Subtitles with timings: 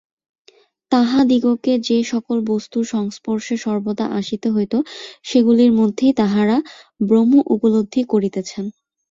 [0.91, 4.73] তাঁহাদিগকে যে-সকল বস্তুর সংস্পর্শে সর্বদা আসিতে হইত,
[5.25, 6.57] সেগুলির মধ্যেই তাঁহারা
[7.01, 8.65] ব্রহ্ম উপলব্ধি করিতেছেন।